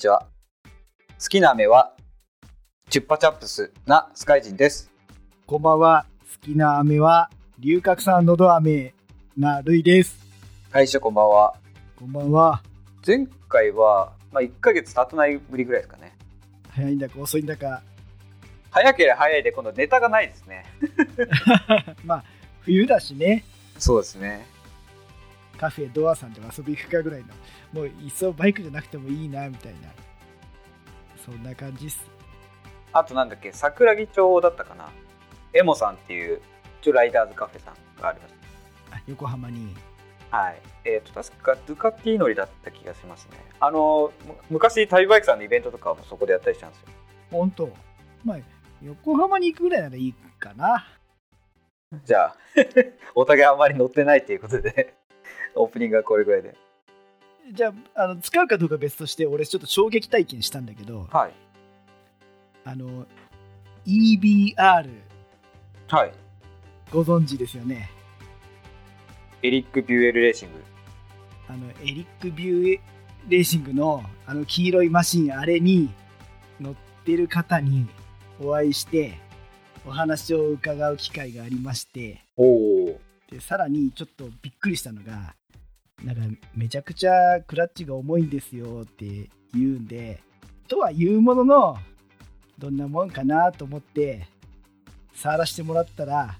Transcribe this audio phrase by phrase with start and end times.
[0.00, 0.26] にちは
[1.22, 1.92] 好きな飴は
[2.88, 4.90] チュッパチャップスなスカイジンです
[5.46, 6.06] こんばんは。
[6.22, 7.28] 好きな飴は、
[7.58, 8.94] 龍角散のど飴
[9.36, 10.18] なるいです。
[10.70, 11.54] はい師匠こんばんは
[11.96, 12.62] こんばんは。
[13.06, 16.16] 前回は、まあ、1ヶ月経たないぶりぐらいですかね
[16.70, 17.82] 早いんだか遅いんだか。
[18.70, 20.64] 早ければ早いで今度ネタがないですね
[22.06, 22.24] まあ、
[22.62, 23.44] 冬だしね。
[23.78, 24.46] そうですね
[25.60, 27.26] カフェドアさんでも遊び行くかぐらいの。
[27.74, 29.90] もう、いっそバイクじゃなくてもいいな、みたいな。
[31.24, 32.20] そんな感じっす。
[32.92, 34.88] あとなんだっけ桜木町だったかな
[35.52, 36.40] エモさんっていう
[36.80, 38.34] 一応ライダーズカフェさんがあります
[38.92, 39.74] あ横浜に。
[40.30, 46.86] はいえー、と確かドゥカティ乗りだった気がしますねあのむ昔旅バイクさんのイベントとかもそこでやったりしたんですよ
[47.30, 47.68] ほんと。
[48.24, 48.38] まあ、
[48.82, 50.86] 横浜に行くぐらいならいいかな。
[52.04, 52.36] じゃあ
[53.16, 54.94] お互いあんまり乗ってないっていうことで
[55.54, 56.54] オープニングはこれぐらいで。
[57.52, 61.32] じゃあ、あの使うかどうか別として、俺ちょっと衝撃体験したんだけど、はい。
[62.64, 63.06] あの、
[63.86, 64.56] EBR
[65.88, 66.12] はい。
[66.92, 67.90] ご存知ですよね？
[69.42, 70.62] エリック・ビューエルレーシング。
[71.48, 72.80] あのエリック・ビュー
[73.28, 75.90] レーシングのあの黄色いマシンあれに
[76.60, 77.88] 乗ってる方に
[78.40, 79.18] お会いして
[79.86, 82.22] お話を伺う機会がありまして。
[82.36, 83.00] おお
[83.30, 85.34] でさらにちょっとびっくりしたのが
[86.04, 86.22] なんか
[86.54, 90.22] めちゃくちゃクラッチが重いんですよって言うんで
[90.68, 91.78] とは言うものの
[92.58, 94.26] どんなもんかなと思って
[95.14, 96.36] 触らせてもらったら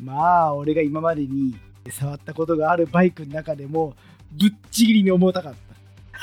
[0.00, 1.56] まあ俺が今までに
[1.88, 3.94] 触ったことがあるバイクの中でも
[4.32, 5.54] ぶっちぎりに重たかっ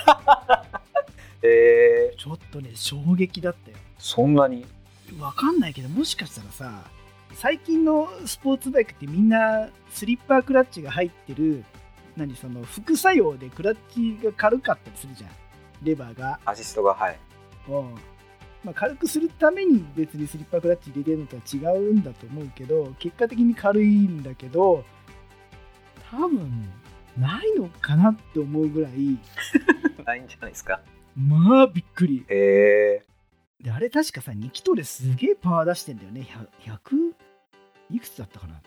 [0.06, 0.66] た。
[1.42, 2.14] え。
[2.14, 3.78] ー、ちょっとね衝撃だったよ。
[3.98, 4.66] そんなに？
[5.20, 6.84] わかんないけどもしかしたらさ
[7.36, 11.64] 最近のスポーツバイクってみんなスリッパークラッチが入ってる
[12.16, 15.30] 何その副作用でクラッチが軽かったりするじゃん。
[15.84, 17.20] レバーが、アシストがはい。
[17.68, 17.96] うん。
[18.64, 24.86] まあ、軽くするために別にスリッパークラッチ入れてるのとは違うんだと思うけど結果的に軽いんだけど
[26.10, 26.72] 多分
[27.18, 29.20] ないのかなって思うぐらい。
[30.06, 30.82] ないんじゃないですか。
[31.16, 32.26] まあびっくり。
[32.30, 33.06] へえ
[33.62, 36.28] であれ確かさ2気筒ですげえパワー出してんだよね。
[36.66, 37.14] 100, 100
[37.92, 38.62] いくつだったかな？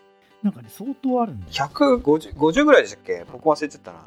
[0.46, 1.52] なんかね相当あるんだよ。
[1.52, 3.24] 150, 50ぐらいでしたっけ？
[3.32, 4.06] 僕忘れちゃったな。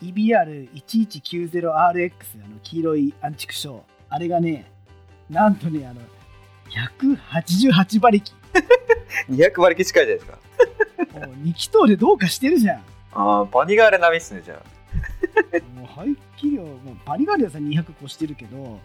[0.00, 2.12] EBR1190RX
[2.44, 4.70] あの黄色いアンチクショーあれがね
[5.28, 6.00] なんとねあの
[6.70, 8.32] 188馬力。
[9.28, 10.38] 200馬力近いじゃないですか。
[11.18, 12.82] もう2気筒でどうかしてるじゃん。
[13.12, 14.58] ああバニガーレ並みっすねじゃあ。
[15.76, 18.78] もう排気量もうバリガリアさん200越してるけど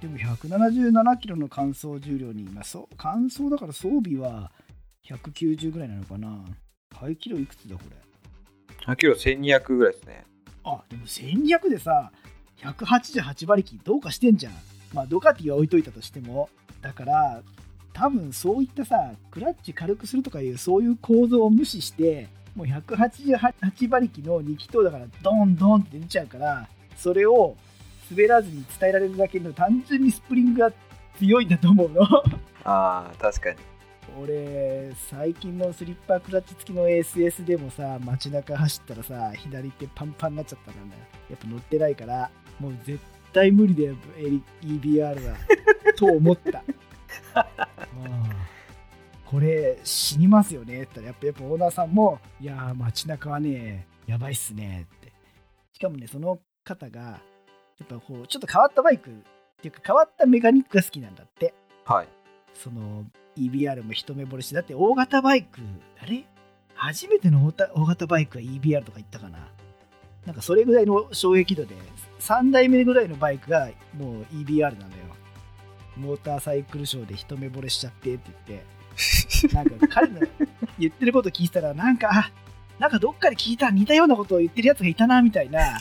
[0.00, 4.50] でも177キロの乾燥重量に、まあ、そう乾燥だから装備は
[5.08, 6.44] 190ぐらいなのかな？
[6.94, 7.96] 排気量いくつだこれ
[8.86, 10.24] ？100キロ1200ぐらいですね。
[10.64, 12.12] あでも1200でさ
[12.62, 14.52] 188馬力どうかしてんじゃん。
[14.92, 16.48] まあドカティは置いといたとしても。
[16.80, 17.42] だから
[17.92, 27.56] 多分そういったさクラッチ軽くするとかいうそういう構造を無視してもう188馬力の2気筒だからドンドンって出ちゃうからそれを
[28.10, 30.72] 滑らずに伝えられるだけの単純にスプリングが
[31.18, 32.02] 強いんだと思うの。
[32.64, 33.56] ああ確かに
[34.20, 40.92] 俺最近のスリッパークラッチ付きの ASS でもさ街中走ったらさ左手パンパンになっちゃったからね。
[41.30, 43.00] やっぱ乗ってないからもう絶
[43.32, 43.96] 対無理だよ
[44.62, 45.36] EBR は。
[45.96, 46.62] と思った。
[47.96, 48.52] うん
[49.32, 55.12] これ死にますよねって言ったらやっぱやっぱオーナーさんもいやー街中はねやばいっすねって。
[55.72, 57.20] しかもねその方がや
[57.84, 59.14] っぱこうちょっと変わったバイクっ
[59.62, 61.54] ていうか変わったメカニックが好きなんだって。
[61.86, 62.08] はい。
[62.52, 63.06] その
[63.36, 65.60] EBR も一目惚れしてだって大型バイク
[66.02, 66.24] あれ
[66.74, 69.48] 初めての大大型バイクは EBR とか言ったかな。
[70.26, 71.74] なんかそれぐらいの衝撃度で
[72.20, 75.02] 3代目ぐらいのバイクがもう EBR なのよ。
[75.96, 79.52] モーターサイクルショーで一目惚れしちゃってって言って。
[79.54, 80.20] なんか彼の
[80.78, 82.30] 言ってること聞いたらなんかあ
[82.78, 85.78] なんかどっかで聞いた似たようなことを言ってるやつがいたなみたいな。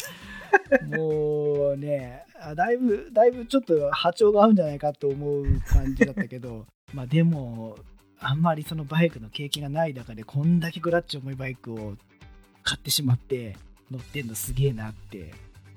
[0.88, 7.78] もうねあだいぶだいぶちょっと波長が合うんじゃないかと思う感じだったけどまあでも
[8.20, 11.96] あんまりそのバイクの経験がない中でこんだけクラッチ重いバイクを
[12.64, 13.58] 買ってしまって
[13.90, 15.34] 乗ってんのすげえなって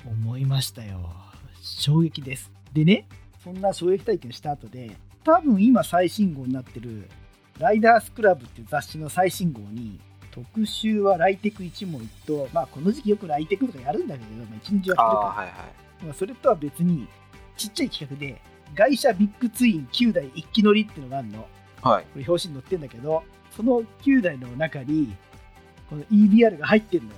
[0.07, 1.11] 思いましたよ。
[1.63, 2.53] 衝撃です。
[2.73, 3.07] でね
[3.43, 7.09] そんな衝撃体験した後で多分今最新号になってる
[7.59, 10.01] ライダースクラブっていう雑誌の最新号に
[10.31, 15.09] 特集はライテク一問一答まあこの時期よくライテクとかやるんだけど、まあ、一日やってるあから。
[15.11, 16.05] あはいはい。
[16.05, 17.09] まあそれとは別に
[17.57, 18.41] ちっちゃい企画で
[18.75, 21.47] 外車ビッグツイン9台一気乗りっていうのがあるの。
[21.83, 22.05] はい。
[22.05, 23.23] これ表紙に載ってんだけど
[23.57, 25.15] その9台の中に
[25.89, 27.17] この EBR が入ってるのよ。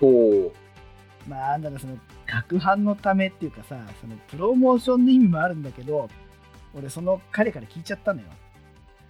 [0.00, 1.28] ほう。
[1.28, 6.08] まあなんだろうその攪拌のためっていうかさそのプロモーションの意味もあるんだけど
[6.74, 8.28] 俺その彼から聞いちゃったのよ。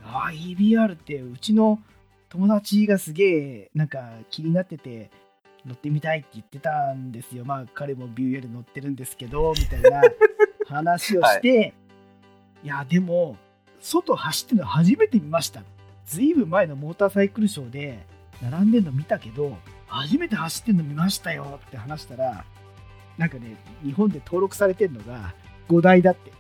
[0.04, 1.80] ああ EBR ってうちの
[2.28, 5.10] 友達がすげえなんか気になってて
[5.64, 7.44] 乗ってみたいって言ってたんですよ。
[7.44, 10.02] まあ彼もビューエル乗ってるんですけどみたいな
[10.68, 11.85] 話をして、 い、
[12.66, 13.36] やでも
[13.80, 15.62] 外走ってるの初めて見ました。
[16.06, 18.06] ずいぶん前のモーターサイクルショーで
[18.40, 22.44] 並んでるの見たけど初めて走ってるの見ましたよって話したら
[23.18, 25.34] なんかね日本で登録されてるのが
[25.68, 26.32] 5台だって。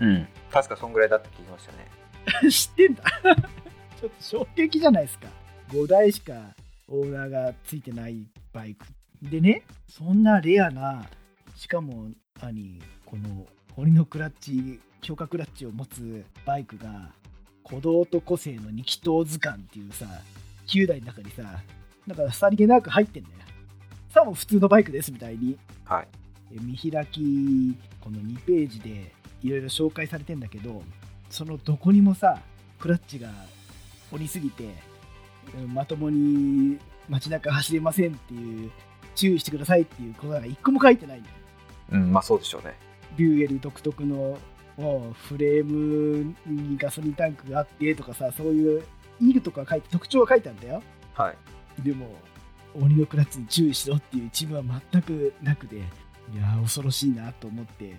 [0.00, 0.26] うん。
[0.50, 1.90] 確かそんぐらいだって聞きましたね。
[2.50, 3.02] 知ってんだ。
[4.00, 5.28] ちょっと衝撃じゃないですか。
[5.68, 6.54] 5台しか
[6.88, 8.86] オーナーがついてないバイク。
[9.22, 11.06] でねそんなレアな
[11.54, 12.08] しかも
[12.40, 17.12] 何この堀のクラッチ強化クラッチを持つバイクが
[17.64, 20.06] 鼓動と個性の二気筒図鑑っていうさ
[20.66, 21.42] 9台の中にさ
[22.06, 23.36] だからさりげなく入ってんだよ
[24.12, 25.56] さも普通のバイクですみたいに。
[25.84, 26.08] はい。
[26.52, 29.12] え見開きこの2ページで
[29.42, 30.82] いろいろ紹介されてんだけど
[31.28, 32.40] そのどこにもさ
[32.80, 33.28] クラッチが
[34.10, 34.64] 折りすぎて
[35.56, 38.70] うんまともに街中走れませんっていう
[39.14, 41.34] 注意してくださいっていうことが一個も書いてないんだよ。
[41.92, 42.74] うんまあそうでしょうね。
[43.16, 44.38] ビューエル独特の
[45.12, 48.82] フレームにガソリンタンクがあってとかさそういう
[49.20, 50.82] いいとか書いて特徴は書いてあるんだよ。
[51.14, 51.32] は
[51.78, 51.82] い。
[51.82, 52.14] でも
[52.74, 54.62] 鬼のクラッチに注意しろっていう一部は
[54.92, 55.80] 全くなくでい
[56.36, 57.96] やー恐ろしいなと思って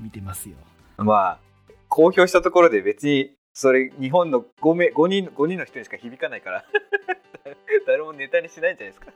[0.00, 0.56] 見てますよ。
[0.98, 1.38] まあ
[1.88, 6.64] 公表したところで別にそれ日本の 5, 名5人 ,5 人の人にしか響かないから
[7.86, 9.12] 誰もネタにしないんじゃないですか。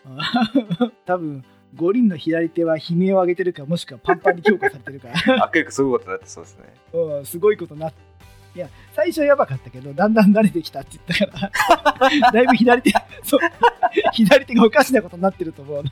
[1.06, 1.44] 多分
[1.74, 5.08] 五輪の左手は悲鳴を上げてるかもしくはパンパンに強化されてるか。
[5.08, 6.74] ら悪役すごいことになってそうですね。
[6.92, 7.92] うんすごいことなっ
[8.54, 11.50] いや最初はやばかったけどだんだん慣れてきたって言ったか
[12.00, 12.30] ら。
[12.32, 13.40] だいぶ左手そう
[14.12, 15.84] 左手がおかしなことになってると思う。
[15.84, 15.90] の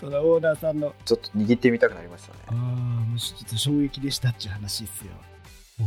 [0.00, 0.94] そのオーナーさんの。
[1.04, 2.38] ちょっと握ってみたくなりましたね。
[2.46, 5.12] ああもうちょっと衝撃でしたっていう話ですよ。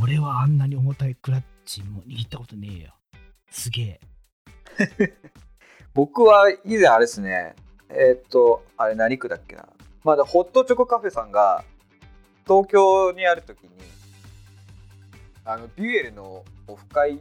[0.02, 2.96] 俺はあんなに重たいクラッチも握ったことねえよ。
[3.50, 4.00] すげえ。
[5.94, 7.56] 僕は以前あれですね
[7.90, 9.66] えーっとあれ何区だっけな？
[10.04, 11.64] まだホットチョコカフェさんが
[12.48, 13.70] 東京にある時に
[15.46, 17.20] あのビュエルのオフ会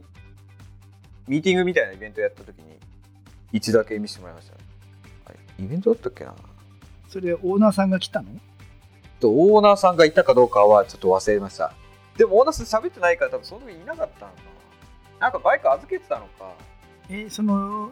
[1.27, 2.63] ミーティングみたいなイベントやった時に
[3.51, 4.59] 一度だけ見せてもらいましたね。
[5.25, 6.35] あれイベントだったっけな？
[7.09, 8.29] それオーナーさんが来たの？
[9.19, 11.73] とオーナーさんがいたかどうかはちょっと忘れました。
[12.17, 14.37] でもオーナーさん喋ってないから多分その時いなかったのか
[15.19, 15.19] な。
[15.21, 16.53] なんかバイク預けてたのか。
[17.09, 17.91] えその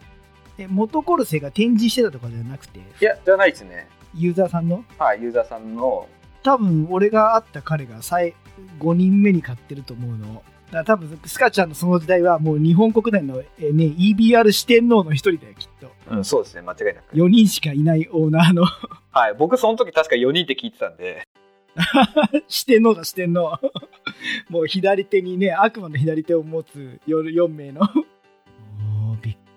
[0.57, 3.87] え元コルセが展示してたとかじゃなくていやじゃないですね。
[4.15, 4.83] ユーザーさんの？
[4.99, 6.07] はいユーザーさんの。
[6.43, 8.35] 多分俺が会った彼が最
[8.79, 10.43] 5人目に買ってると思うの。
[10.67, 15.91] だから多分スカちゃんのその時代はもう日本国内の、えね、EBR 四天王の一人だよきっと。
[16.11, 17.15] うんそうですね間違いなく。
[17.15, 18.65] 4人しかいないオーナーの。
[19.11, 21.27] はい僕その時確か4人って聞いてたんで。
[22.47, 23.59] 四天王だ四天王。
[24.49, 27.81] もう左手にね悪魔の左手を持つ 4, 4名の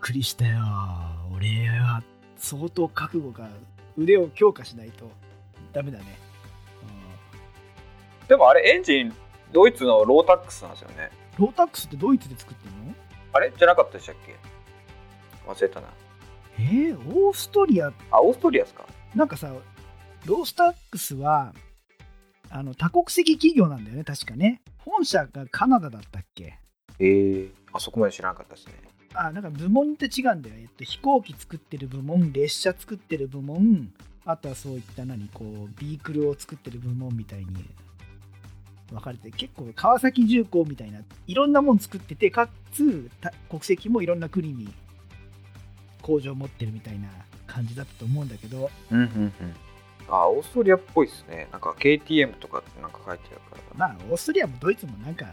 [0.06, 0.60] くりしたよ。
[1.34, 2.00] 俺は
[2.36, 3.48] 相当覚悟が
[3.98, 5.10] 腕を強化しないと
[5.72, 6.04] ダメだね。
[8.28, 9.12] でもあれエンジン
[9.52, 11.10] ドイツのロータックスなんですよね。
[11.38, 12.94] ロータックスってドイツで作ってるの？
[13.32, 13.52] あれ？
[13.56, 14.36] じゃなかったでしたっけ？
[15.44, 15.88] 忘れたな。
[16.58, 17.92] えー、オーストリア？
[18.12, 18.86] あオーストリアですか？
[19.12, 19.52] なんかさ
[20.25, 21.52] ロースタックスは
[22.50, 24.62] あの多国籍企業なんだよね確かね。
[24.78, 26.60] 本社がカナダだったっけ？
[27.00, 28.75] えー、あそこまで知らなかったですね
[29.18, 33.90] あなんか部門って違うんだよ、えっと、飛行機作ってる部門列車作ってる部門
[34.25, 37.46] あとはそういった何こうビークルを作ってる部門みたいに
[38.90, 44.68] 分かれて結構川崎重工みたいないろんなもん作っててかつた国籍もいろんな国に
[46.02, 47.08] 工場を持ってるみたいな
[47.46, 49.32] 感じだったと思うんだけどうんうんうん。
[50.08, 51.49] あオーストリアっぽいですね。
[51.50, 53.62] なんか KTM とかってなんか書いてあるから。
[53.76, 55.26] まあオーストリアもドイツもなんか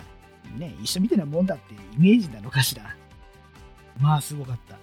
[0.57, 2.95] ね一緒みたいなもんだってイメージなのかしら
[3.99, 4.77] まあすごかった。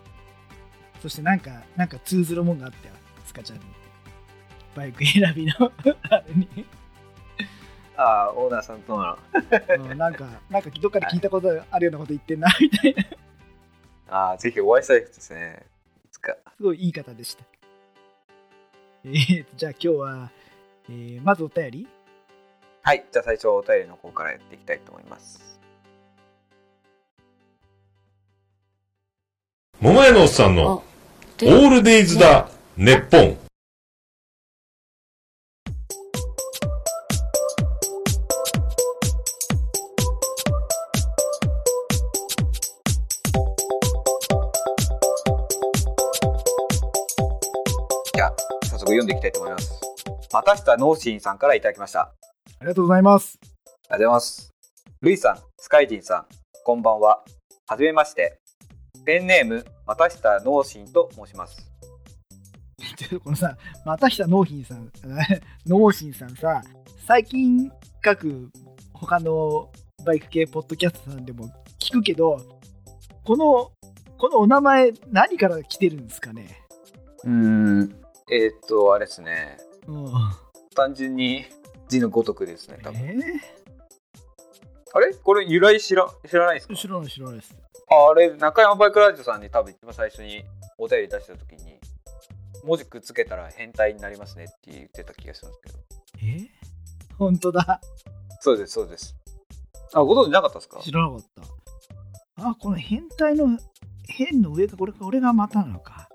[1.00, 2.94] そしてなんかなんか通ずるもんがあったよ。
[3.24, 3.64] スカちゃんに。
[4.74, 5.52] バイク選びの。
[6.10, 6.66] あれに。
[7.96, 9.18] ああオーナーさんとの。
[9.90, 13.04] うんなんかなんかどっかで聞いたことあるようなこと言ってんな みたいな。
[14.16, 15.66] ああぜひお会いしたいですね。
[16.04, 16.36] いつか。
[16.56, 17.44] すごいいい方でした。
[19.04, 20.30] えーとじゃあ今日は、
[20.88, 21.88] えーまずお便り。
[22.82, 23.04] はい。
[23.12, 25.49] じゃあ最初お便りの方からやっていきたいと思います
[29.82, 33.38] 桃屋のおっさんのオールデイズだ、ネッポン。
[48.14, 48.34] じゃあ
[48.64, 49.80] 早速読んでいきたいと思います。
[50.30, 52.00] またしたノーシンさんからいただきました。
[52.00, 52.12] あ
[52.60, 53.38] りがとうございます。
[53.40, 54.50] ありがとうございます。
[55.00, 56.26] ルイさん、スカイジンさん、
[56.64, 57.24] こんばんは。
[57.66, 58.39] はじめまして。
[59.04, 61.70] ペンネーム、またしたノーシンと申します。
[63.24, 64.90] このさ、またしたノーヒンさん、
[65.66, 66.62] ノーシンさんさ、
[67.06, 67.70] 最近
[68.02, 68.50] 各
[68.92, 69.70] 他の
[70.04, 72.38] バイク系ポッドキャストさんでも聞くけど、
[73.24, 73.72] この、
[74.18, 76.62] このお名前何から来てるんですかね？
[77.24, 77.96] うーん、
[78.30, 79.58] えーっと、あれですね。
[79.86, 80.12] うん。
[80.74, 81.44] 単純に
[81.88, 83.00] 字のごとくですね、多分。
[83.00, 83.16] え
[84.92, 85.14] あれ？
[85.14, 86.74] これ由来知ら知らないですか？
[86.74, 87.56] ー、知らない知らないです。
[87.92, 90.44] ああれ、中山バイクラジオさんに多分一番最初に
[90.78, 91.80] お便り出した時に、
[92.64, 95.78] 文字くっつけたら変態になりますねって言ってた気がするんですけど。
[96.22, 96.48] え？
[97.18, 97.80] 本当だ。
[98.38, 99.16] そうです、そうです。
[99.92, 100.78] あ、ご存知なかったですか？
[100.80, 101.20] 知らなかっ
[102.36, 102.48] た。
[102.48, 103.58] あ、この変態の
[104.06, 106.08] 変の上がこれか、俺がまたなのか。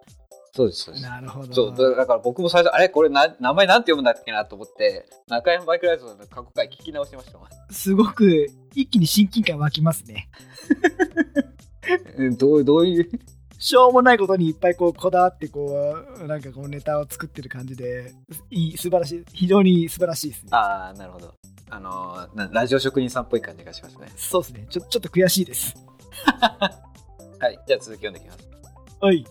[0.53, 1.03] そうです、そうです。
[1.03, 1.53] なるほど。
[1.53, 2.88] そうだだから僕も最初あれ？
[2.88, 10.29] これな名前なんて読むんだっけなと思って中山バイクラジオの過去回聞き直してましたすごく一気に親近感湧きますね。
[12.18, 13.10] え どうどういう？
[13.58, 18.13] しょうもないことにいっぱいこうこだわってこうなんかこうネタを作ってる感じで
[18.51, 20.50] いい素晴らしい非常に素晴らしいですね。
[20.51, 21.34] ああなるほど。
[21.70, 24.08] あのラジオ職人さんっぽい感じがしますね。
[24.18, 24.68] そうですね。
[24.70, 25.74] ちょちょっと悔しいです。
[26.27, 28.48] はいじゃあ続き読んでいきます。
[29.01, 29.25] はい。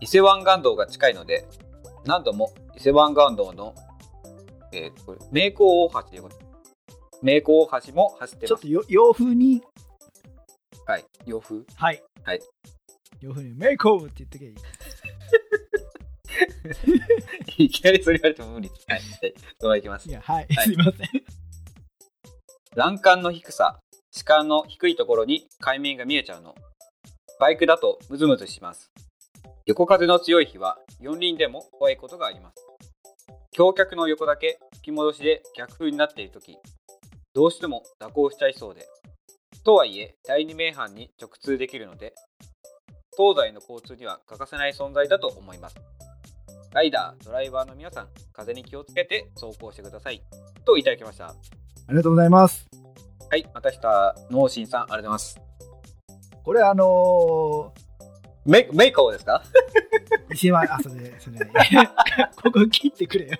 [0.00, 1.46] 伊勢湾岸道が近いので
[2.04, 3.74] 何度も伊勢湾岸道の、
[4.72, 6.96] えー、これ名港大橋でございます。
[7.22, 8.48] 名港大橋も走ってます。
[8.48, 9.62] ちょっとよ洋風に
[10.86, 11.04] はい。
[11.26, 11.64] 洋風？
[11.76, 12.02] はい。
[12.24, 12.40] はい。
[13.20, 14.46] 洋風にメイクオブって言ってけ。
[17.58, 18.68] い いきなりそれ言われても無理。
[18.68, 20.08] ですはいはいきます。
[20.08, 20.66] いやはい、はい。
[20.66, 20.96] すいません。
[22.74, 23.78] 欄干の低さ。
[24.10, 26.54] 視界の低いところに海面が見えちゃうの。
[27.40, 28.90] バイクだとムズムズします。
[29.66, 32.72] 横風の強い日は四輪でも怖いことがあります。
[33.54, 36.56] 橋脚の横だけ吹き戻しで逆風になっている時
[37.34, 38.86] どうしても蛇行しちゃいそうで
[39.64, 42.14] とはいえ第二名阪に直通できるので
[43.16, 45.76] 東西の交通には欠かせない存在だと思います。
[46.72, 50.22] ライダードライバーの皆さん風に気をつけて走行してください。
[50.64, 51.26] といただきました。
[51.28, 51.34] あ
[51.90, 52.66] りがとうございます。
[53.30, 55.40] はい、またしたノーシンさん、ありがとうございます。
[56.42, 57.72] これあの
[58.46, 59.42] メメイカオですか？
[60.30, 61.38] ー、伊勢湾あそれそれ。
[62.42, 63.38] ここ切ってくれよ。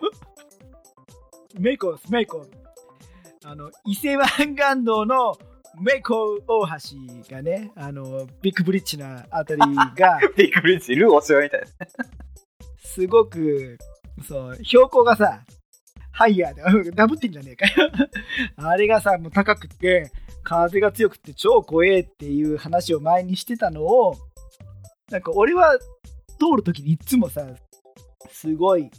[1.59, 2.47] メイコですメイコ
[3.45, 5.37] あの伊勢湾岸道の
[5.81, 11.75] メイコ大橋がねあのビッグブリッジのあたりが ビッグブリッジ、ルーお世話みたいです。
[12.95, 13.79] すごく
[14.27, 15.43] そう標高がさ
[16.11, 17.91] ハイヤーでうん ダブってんじゃねえかよ
[18.57, 20.11] あれがさもう高くて
[20.43, 24.15] 風が強くて超怖えっていう話を前にしてたのを
[25.11, 27.47] なんか俺は通る時にいつもさ
[28.31, 28.91] すごい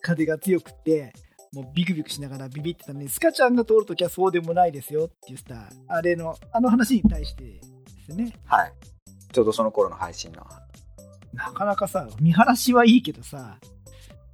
[0.00, 1.12] 風が強くて
[1.52, 7.60] もうビクビクしながらビビってたのにスカちゃんが通る時はそうでもないですよっていうさあれのあの話に対してで
[8.06, 8.72] すねはい。
[9.32, 10.46] ちょうどその頃の配信の。
[11.32, 13.56] なかなかさ見晴らしはいいけどさ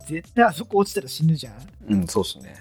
[0.06, 1.54] 絶対あそこ落ちたら死ぬじゃん
[1.88, 2.56] うん、そうっすね。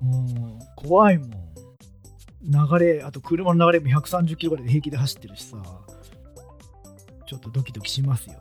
[0.00, 5.56] もう怖いもん流れあと車の流れも130キロぐらいで平気で走ってるしさ
[7.26, 8.34] ちょっとドキドキしますよ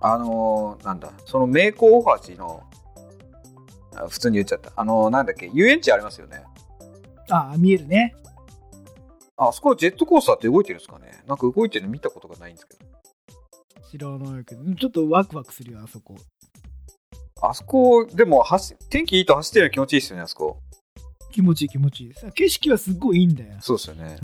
[0.00, 2.62] あのー、なんだ、その名工大橋の、
[3.96, 4.72] あ普通に言っちゃった。
[4.76, 6.44] あのー、なんだっけ、遊園地ありますよね。
[7.30, 8.14] ああ見えるね
[9.36, 12.84] ああそこジェットコースターって動いてるんですかねなんか動いてるの見たことがないんですけど。
[13.90, 16.16] 知らないけどちょっとワクワクするよあそこ
[17.42, 20.58] あそこ、でも走、天気いいと走ってるの気持ちいいですよね、あそこ。
[21.32, 24.18] 気持ちいい気持ちいいさ景色はすっごいいいんだよそうですよね。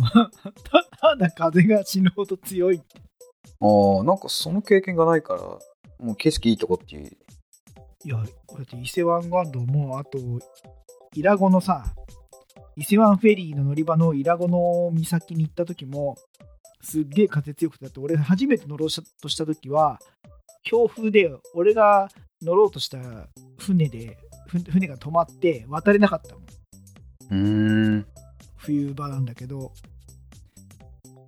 [0.70, 2.82] た ただ風が死ぬほど強い
[3.60, 5.40] ああ、なんかその経験がないから、
[6.04, 7.16] もう景色いいとこって
[8.06, 8.22] いやだ
[8.62, 10.16] って伊勢湾岸道もあと
[11.12, 11.84] 伊良湖のさ
[12.76, 16.14] 伊勢湾フェリーの乗り場の伊良湖の岬に行った時も
[16.82, 18.88] すっげえ風強くてだって俺初めて乗ろう
[19.20, 19.98] とした時は
[20.62, 22.08] 強風で俺が
[22.42, 22.98] 乗ろうとした
[23.58, 26.44] 船でふ船が止まって渡れなかったもん
[27.30, 28.06] うーん。
[28.58, 29.72] 冬場なんだけど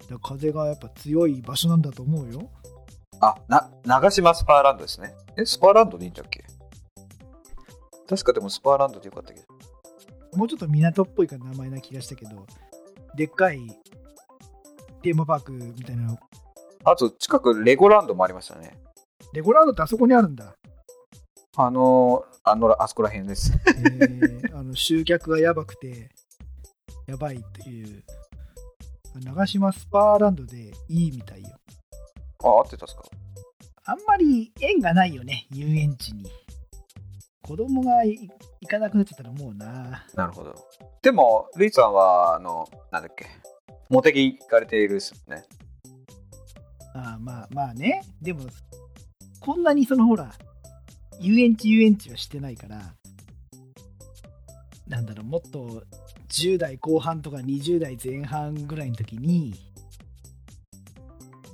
[0.08, 2.49] だ風がやっぱ強い場所なんだと思うよ
[3.20, 5.12] あ、な、長島スパーランドですね。
[5.37, 6.38] え、スパーランドでいいんだっけ？
[8.09, 9.47] 確かでもスパーランドでよかったけど。
[10.37, 12.47] もうちょっと港っぽいか名前な気がしたけど
[13.17, 13.67] でっかい
[15.03, 16.19] テーマパークみたいなの
[16.85, 18.79] あと、近くレゴランドもありましたね。
[19.33, 20.55] レゴランドってあそこにあるんだ。
[21.57, 23.53] あのー、あの、あそこら辺です。
[23.67, 26.11] えーあの集客がやばくて、
[27.07, 28.03] やばいっていう。
[29.25, 31.49] 長島スパーランドでいいみたいよ。
[32.43, 33.03] あ、合ってたっすか？
[33.85, 36.31] あんまり縁がないよね、遊園地に。
[37.42, 38.28] 子供がい
[38.61, 40.04] 行かなくなっちゃったらもうな。
[40.14, 40.54] なるほど。
[41.02, 43.26] でも、ルイさんは、あの、なんだっけ、
[43.88, 45.45] モテギ行かれているっすよね。
[46.95, 48.02] ああまあまあね。
[48.21, 48.40] でも、
[49.40, 50.33] こんなにそのほら、
[51.21, 52.95] 遊園地遊園地はしてないから、
[54.87, 55.85] なんだろう、もっと
[56.28, 59.54] 10代後半とか20代前半ぐらいの時に、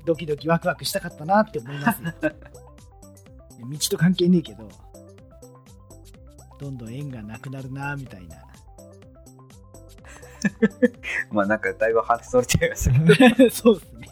[0.04, 2.12] ドキドキワクワクしたかったなって思いますよ。
[3.70, 4.68] 道と関係ねえけど、
[6.64, 8.36] どんどん縁がなくなるなみたいな。
[11.30, 13.50] まあ、なんか、だいぶ話それちゃいましたけど。
[13.52, 14.08] そうですね。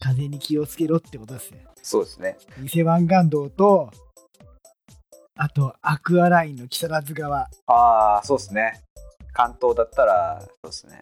[0.00, 1.58] 風に気をつけろってことですよ。
[1.82, 2.36] そうですね。
[2.64, 3.90] 偽湾岸道と、
[5.36, 7.48] あとアクアラインの木更津川。
[7.66, 8.82] ああ、そうですね。
[9.32, 11.00] 関東だったら、そうですね。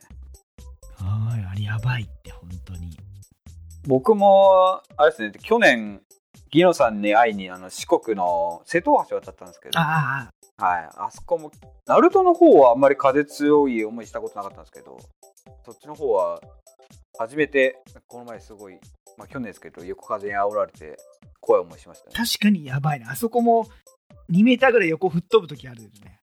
[0.99, 2.99] はい、あれやばいって、本当に。
[3.87, 6.03] 僕も、あれですね、去年、
[6.55, 9.87] ギノさんに会いに、あの、四国の瀬戸大橋渡ったんですけど、はい。
[9.87, 10.31] あ
[10.97, 11.51] あ、あそこも、
[11.85, 14.97] ナルトの方はあんまり風強い思いしたことなかったんですけど、
[15.67, 16.41] そっちの方は、
[17.19, 18.79] 初めて、この前すごい、
[19.19, 20.97] まあ去年ですけど、横風に煽られて、
[21.41, 22.13] 怖い思いしましたね。
[22.17, 23.11] 確かにやばいな。
[23.11, 23.67] あそこも
[24.31, 26.21] 2メーターぐらい横吹っ飛ぶ時あるよね。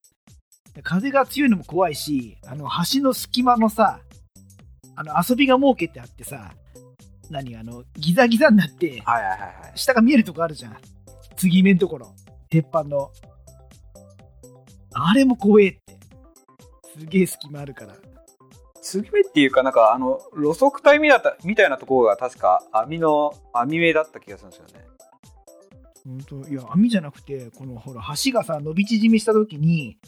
[0.73, 3.99] で風が強いのも怖いし、あの橋の隙間のさ、
[4.95, 6.53] あの遊びが設けてあってさ、
[7.31, 9.77] 何あの、ギザギザになって、はいはいはいはい。
[9.77, 10.77] 下が見えるとこあるじゃん。
[11.35, 12.13] 継ぎ目のところ。
[12.49, 13.11] 鉄板の。
[14.93, 15.79] あれも怖えって。
[16.99, 17.95] すげえ隙間あるから。
[18.81, 24.85] 継ぎ目っていうか、なんか、あの、路側帯みたみたいなところが確か網の、網目だった気がするんですよね。
[26.03, 26.49] 本当？
[26.49, 29.99] いや網じゃなくてこのほら橋がさ伸び縮みした時に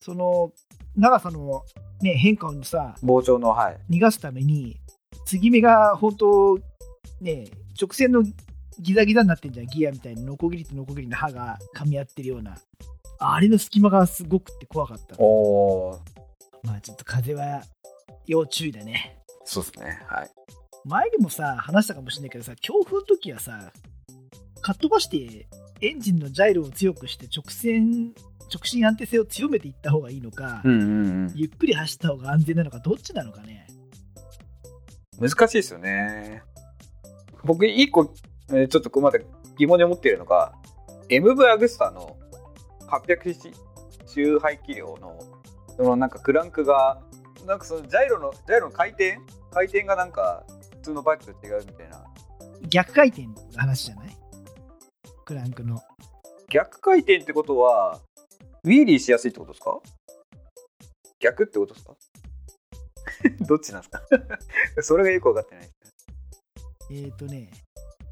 [0.00, 0.52] その
[0.94, 1.64] 長さの、
[2.00, 3.78] ね、変化をさ傍聴の、はい。
[3.90, 4.76] 逃がすために
[5.24, 6.58] 継ぎ目が本当
[7.20, 7.46] ね
[7.80, 8.22] 直線の
[8.78, 12.56] ギザギザになってんじゃんギアみたいにノコギリとノコギリの刃が噛み合ってるような
[13.18, 15.98] あれの隙間がすごくって怖かったおー、
[16.64, 17.62] まあちょっと風は
[18.26, 20.00] 要注意だねそうですね。
[20.08, 20.30] はい。
[20.84, 23.72] 前にもさ話したかもしれないけどさ強風の時はさ
[24.60, 25.46] かっ飛ばして
[25.80, 28.12] エンジンのジャイロを強くして直線
[28.52, 30.84] 直進安定性を強めていった方がいいのか、うんう
[31.28, 33.83] んゆっくり走った方が安全なのかどっちなのかねうん。
[35.20, 36.42] 難しいですよね。
[37.44, 38.12] 僕、一個、
[38.50, 39.18] えーちょっとこうまだ
[39.56, 40.52] 疑問に思っているのが、
[41.08, 42.16] MV アグスタの
[42.88, 43.52] 800cc
[44.06, 45.18] 周排気量の、
[45.76, 47.00] そのなんかクランクが、
[47.46, 49.18] なんかそのジャイロの、ジャイロの回転？
[49.52, 50.44] 回転がなんか
[50.76, 52.04] 普通のバイクと違うみたいな。
[52.68, 54.16] 逆回転の話じゃない？
[55.24, 55.80] クランクの。
[56.48, 58.00] 逆回転ってことは、
[58.64, 59.78] ウィーリーしやすいってことですか？
[61.20, 61.94] 逆ってことですか？
[63.46, 64.02] どっちなんですか？
[64.82, 65.70] それがよく分かってない。
[66.90, 67.50] えっ、ー、とね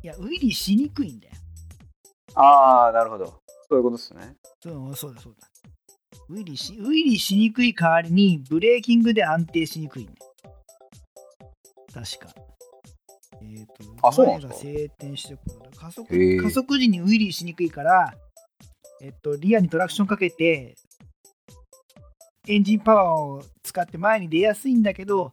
[0.03, 1.35] いやウィリーしにくいんだよ。
[2.35, 3.27] ああ、なるほど。
[3.27, 4.37] そういうことですね。
[4.63, 5.49] そうそうだそうだ。
[6.29, 10.17] ウィリーしウィリーしにくい代わりにブレーキングで安定しにくいんだよ。
[11.93, 12.35] 確か。
[13.43, 13.67] えっ、
[14.01, 14.65] とあそうなんですか？
[14.65, 18.15] 前が晴天してくる加速加速時にウィリーしにくいから
[19.01, 20.77] えっとリアにトラクションかけて
[22.49, 25.31] エンジンパワーを使って前に出やすいんだけど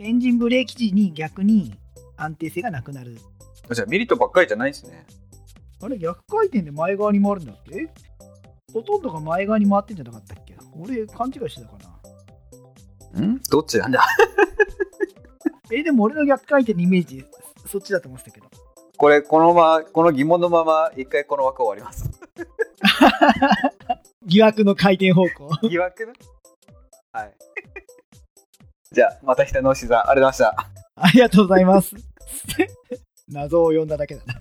[0.00, 1.72] エンジンブレーキ時に逆に
[2.16, 3.16] 安定性がなくなる。
[3.70, 5.06] じゃあメリットばっかりじゃないんですね。
[5.80, 7.88] あれ逆回転で前側に回るんだっけ？
[8.72, 10.56] ほとんどが前側に回ってんじゃなかったっけ？
[10.76, 11.76] 俺勘違いしてたか
[13.14, 13.20] な。
[13.24, 13.40] ん？
[13.50, 14.04] どっちなんだ？
[15.70, 17.24] えでも俺の逆回転のイメージ
[17.66, 18.48] そっちだと思ってたけど。
[18.98, 22.08] これ、このまま、この疑問のまま、一回この枠終わります。
[24.26, 25.50] 疑惑の回転方向。
[25.68, 26.12] 疑惑の
[27.12, 27.34] はい。
[28.92, 30.72] じゃあ、また北の牛さん、ありがとうございました。
[30.96, 31.94] ありがとうございます
[33.28, 34.34] 謎を呼んだだけだな